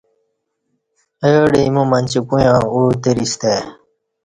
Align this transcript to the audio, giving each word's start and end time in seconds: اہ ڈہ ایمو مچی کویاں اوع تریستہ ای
اہ 1.25 1.45
ڈہ 1.51 1.59
ایمو 1.65 1.83
مچی 1.91 2.19
کویاں 2.29 2.59
اوع 2.73 2.89
تریستہ 3.01 3.45
ای 3.55 3.61